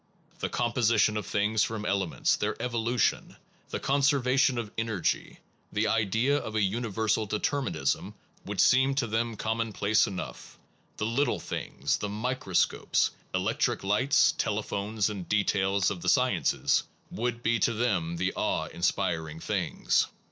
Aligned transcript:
The 0.39 0.49
composition 0.49 1.15
of 1.15 1.27
things 1.27 1.61
from 1.61 1.85
elements, 1.85 2.35
their 2.35 2.59
evolution, 2.59 3.35
the 3.69 3.79
conserva 3.79 4.39
tion 4.39 4.57
of 4.57 4.71
energy, 4.75 5.41
the 5.71 5.87
idea 5.87 6.37
of 6.37 6.55
a 6.55 6.63
universal 6.63 7.27
deter 7.27 7.61
minism, 7.61 8.15
would 8.43 8.59
seem 8.59 8.95
to 8.95 9.05
them 9.05 9.35
commonplace 9.37 10.07
enough 10.07 10.57
the 10.97 11.05
little 11.05 11.39
things, 11.39 11.97
the 11.97 12.09
microscopes, 12.09 13.11
electric 13.35 13.83
lights, 13.83 14.31
telephones, 14.39 15.07
and 15.07 15.29
details 15.29 15.91
of 15.91 16.01
the 16.01 16.09
sciences, 16.09 16.81
would 17.11 17.43
be 17.43 17.59
to 17.59 17.73
them 17.73 18.17
the 18.17 18.33
awe 18.35 18.65
inspiring 18.69 19.39
things. 19.39 20.07